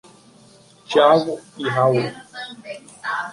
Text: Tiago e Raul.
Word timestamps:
Tiago 0.89 1.35
e 1.59 1.69
Raul. 1.69 2.01